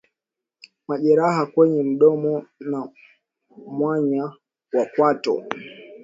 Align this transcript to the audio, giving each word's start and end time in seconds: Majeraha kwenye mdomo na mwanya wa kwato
Majeraha 0.87 1.45
kwenye 1.45 1.83
mdomo 1.83 2.45
na 2.59 2.87
mwanya 3.67 4.23
wa 4.73 4.85
kwato 4.95 5.45